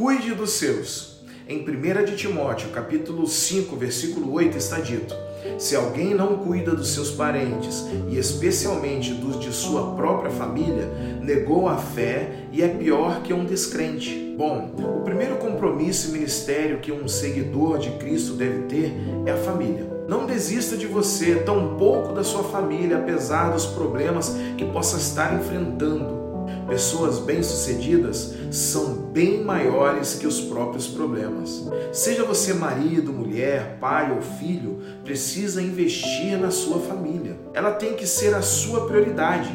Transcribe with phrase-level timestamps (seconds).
[0.00, 1.20] Cuide dos seus.
[1.46, 5.14] Em 1 de Timóteo, capítulo 5, versículo 8, está dito:
[5.58, 10.86] Se alguém não cuida dos seus parentes, e especialmente dos de sua própria família,
[11.20, 14.34] negou a fé e é pior que um descrente.
[14.38, 18.94] Bom, o primeiro compromisso e ministério que um seguidor de Cristo deve ter
[19.26, 19.86] é a família.
[20.08, 26.29] Não desista de você, tampouco da sua família, apesar dos problemas que possa estar enfrentando.
[26.66, 31.66] Pessoas bem-sucedidas são bem maiores que os próprios problemas.
[31.92, 37.38] Seja você marido, mulher, pai ou filho, precisa investir na sua família.
[37.54, 39.50] Ela tem que ser a sua prioridade.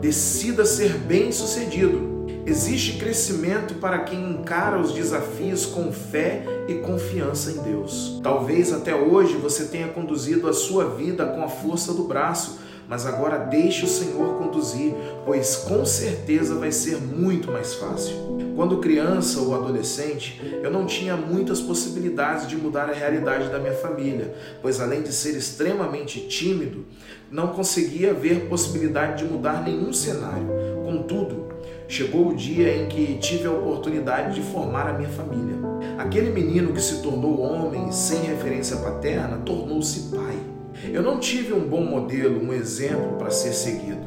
[0.00, 2.12] Decida ser bem-sucedido
[2.44, 8.20] Existe crescimento para quem encara os desafios com fé e confiança em Deus.
[8.20, 12.58] Talvez até hoje você tenha conduzido a sua vida com a força do braço,
[12.92, 14.92] mas agora deixe o Senhor conduzir,
[15.24, 18.14] pois com certeza vai ser muito mais fácil.
[18.54, 23.72] Quando criança ou adolescente, eu não tinha muitas possibilidades de mudar a realidade da minha
[23.72, 26.84] família, pois além de ser extremamente tímido,
[27.30, 30.46] não conseguia ver possibilidade de mudar nenhum cenário.
[30.84, 31.48] Contudo,
[31.88, 35.56] chegou o dia em que tive a oportunidade de formar a minha família.
[35.96, 40.51] Aquele menino que se tornou homem sem referência paterna tornou-se pai.
[40.90, 44.00] Eu não tive um bom modelo, um exemplo para ser seguido.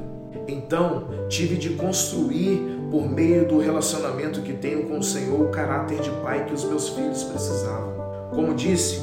[0.47, 2.59] Então, tive de construir,
[2.91, 6.63] por meio do relacionamento que tenho com o Senhor, o caráter de pai que os
[6.65, 7.93] meus filhos precisavam.
[8.31, 8.99] Como disse,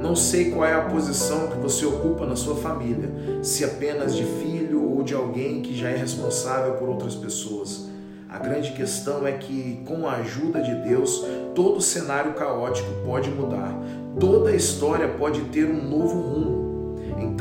[0.00, 3.10] não sei qual é a posição que você ocupa na sua família,
[3.42, 7.88] se apenas de filho ou de alguém que já é responsável por outras pessoas.
[8.28, 13.76] A grande questão é que, com a ajuda de Deus, todo cenário caótico pode mudar,
[14.18, 16.41] toda a história pode ter um novo rumo.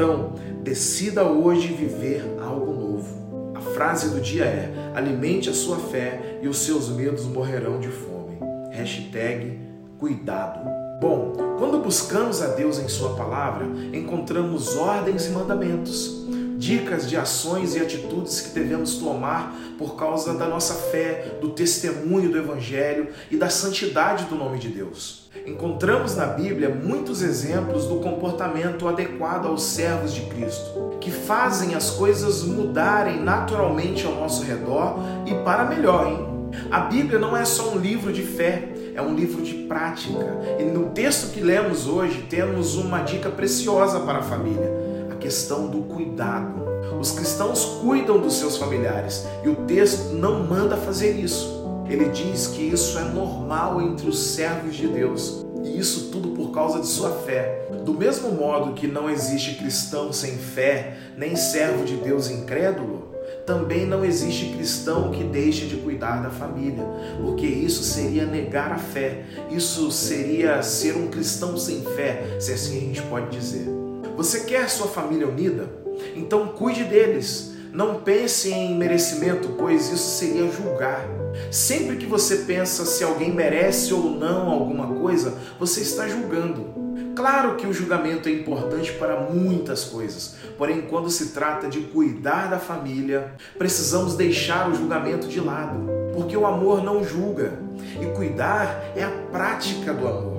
[0.01, 3.53] Então, decida hoje viver algo novo.
[3.53, 7.89] A frase do dia é: alimente a sua fé e os seus medos morrerão de
[7.89, 8.39] fome.
[8.71, 9.59] Hashtag
[9.99, 10.67] cuidado.
[10.99, 16.20] Bom, quando buscamos a Deus em Sua palavra, encontramos ordens e mandamentos
[16.61, 22.29] dicas de ações e atitudes que devemos tomar por causa da nossa fé, do testemunho
[22.29, 25.27] do Evangelho e da santidade do nome de Deus.
[25.47, 31.89] Encontramos na Bíblia muitos exemplos do comportamento adequado aos servos de Cristo, que fazem as
[31.89, 36.27] coisas mudarem naturalmente ao nosso redor e para melhor, hein?
[36.69, 40.37] A Bíblia não é só um livro de fé, é um livro de prática.
[40.59, 44.80] E no texto que lemos hoje temos uma dica preciosa para a família
[45.21, 46.61] questão do cuidado.
[46.99, 51.61] Os cristãos cuidam dos seus familiares e o texto não manda fazer isso.
[51.87, 56.51] Ele diz que isso é normal entre os servos de Deus e isso tudo por
[56.51, 57.67] causa de sua fé.
[57.85, 63.11] Do mesmo modo que não existe cristão sem fé, nem servo de Deus incrédulo,
[63.45, 66.83] também não existe cristão que deixe de cuidar da família,
[67.21, 72.77] porque isso seria negar a fé, isso seria ser um cristão sem fé, se assim
[72.77, 73.67] a gente pode dizer.
[74.15, 75.69] Você quer sua família unida?
[76.15, 77.51] Então cuide deles.
[77.71, 81.07] Não pense em merecimento, pois isso seria julgar.
[81.49, 86.81] Sempre que você pensa se alguém merece ou não alguma coisa, você está julgando.
[87.15, 92.49] Claro que o julgamento é importante para muitas coisas, porém, quando se trata de cuidar
[92.49, 97.53] da família, precisamos deixar o julgamento de lado, porque o amor não julga
[98.01, 100.30] e cuidar é a prática do amor.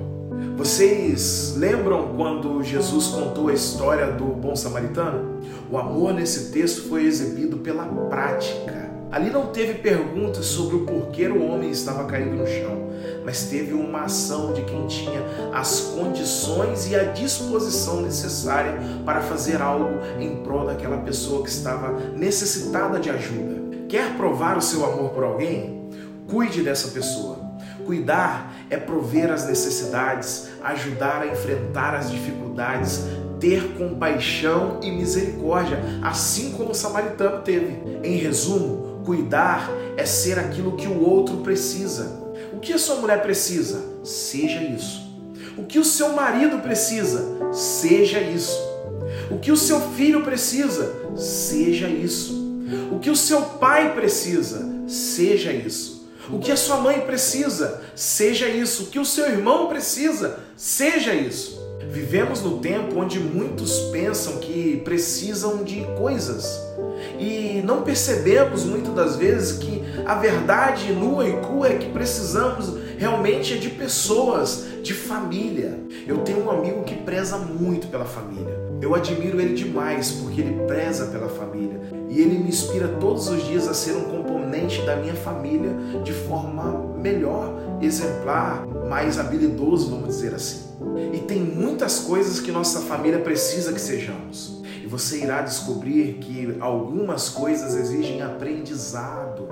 [0.55, 5.41] Vocês lembram quando Jesus contou a história do bom samaritano?
[5.69, 8.91] O amor nesse texto foi exibido pela prática.
[9.11, 12.89] Ali não teve perguntas sobre o porquê o homem estava caído no chão,
[13.23, 15.21] mas teve uma ação de quem tinha
[15.53, 18.73] as condições e a disposição necessária
[19.05, 23.61] para fazer algo em prol daquela pessoa que estava necessitada de ajuda.
[23.87, 25.89] Quer provar o seu amor por alguém?
[26.27, 27.52] Cuide dessa pessoa.
[27.85, 33.03] Cuidar é prover as necessidades, ajudar a enfrentar as dificuldades,
[33.39, 37.77] ter compaixão e misericórdia, assim como o samaritano teve.
[38.03, 42.21] Em resumo, cuidar é ser aquilo que o outro precisa.
[42.53, 43.83] O que a sua mulher precisa?
[44.03, 45.03] Seja isso.
[45.57, 47.51] O que o seu marido precisa?
[47.51, 48.57] Seja isso.
[49.29, 50.93] O que o seu filho precisa?
[51.15, 52.33] Seja isso.
[52.91, 54.67] O que o seu pai precisa?
[54.87, 55.92] Seja isso.
[56.29, 58.83] O que a sua mãe precisa, seja isso.
[58.83, 61.61] O que o seu irmão precisa, seja isso.
[61.89, 66.59] Vivemos no tempo onde muitos pensam que precisam de coisas
[67.19, 72.73] e não percebemos muitas das vezes que a verdade nua e crua é que precisamos
[72.97, 75.79] realmente é de pessoas, de família.
[76.07, 78.61] Eu tenho um amigo que preza muito pela família.
[78.81, 81.79] Eu admiro ele demais porque ele preza pela família
[82.09, 84.22] e ele me inspira todos os dias a ser um
[84.85, 85.71] da minha família
[86.03, 87.51] de forma melhor
[87.81, 90.67] exemplar, mais habilidoso, vamos dizer assim.
[91.11, 94.61] E tem muitas coisas que nossa família precisa que sejamos.
[94.83, 99.47] E você irá descobrir que algumas coisas exigem aprendizado.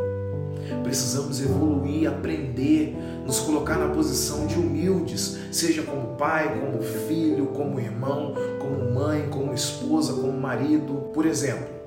[0.84, 2.96] Precisamos evoluir, aprender,
[3.26, 9.28] nos colocar na posição de humildes, seja como pai, como filho, como irmão, como mãe,
[9.30, 11.10] como esposa, como marido.
[11.14, 11.81] Por exemplo,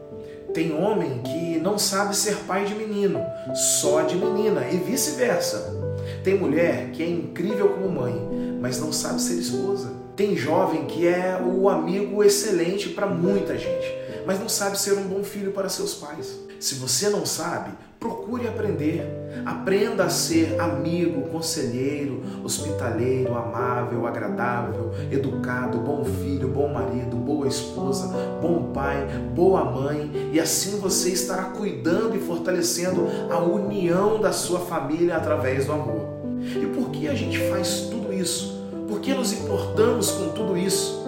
[0.55, 3.21] tem homem que não sabe ser pai de menino,
[3.53, 5.75] só de menina, e vice-versa.
[6.23, 8.15] Tem mulher que é incrível como mãe,
[8.61, 9.93] mas não sabe ser esposa.
[10.15, 13.93] Tem jovem que é o amigo excelente para muita gente,
[14.27, 16.39] mas não sabe ser um bom filho para seus pais.
[16.61, 17.73] Se você não sabe,
[18.05, 19.03] procure aprender.
[19.47, 28.07] Aprenda a ser amigo, conselheiro, hospitaleiro, amável, agradável, educado, bom filho, bom marido, boa esposa,
[28.41, 34.61] bom pai, boa mãe, e assim você estará cuidando e fortalecendo a união da sua
[34.61, 36.15] família através do amor.
[36.41, 38.63] E por que a gente faz tudo isso?
[38.89, 41.04] Por que nos importamos com tudo isso?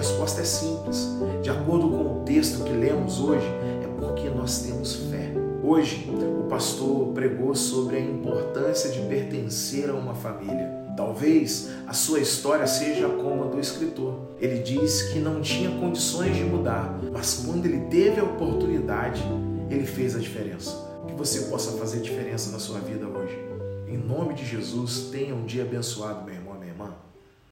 [0.00, 1.10] Resposta é simples.
[1.42, 3.44] De acordo com o texto que lemos hoje,
[3.84, 5.30] é porque nós temos fé.
[5.62, 6.10] Hoje,
[6.40, 10.70] o pastor pregou sobre a importância de pertencer a uma família.
[10.96, 14.20] Talvez a sua história seja como a do escritor.
[14.40, 19.22] Ele diz que não tinha condições de mudar, mas quando ele teve a oportunidade,
[19.68, 20.74] ele fez a diferença.
[21.08, 23.38] Que você possa fazer diferença na sua vida hoje.
[23.86, 26.39] Em nome de Jesus, tenha um dia abençoado, meu.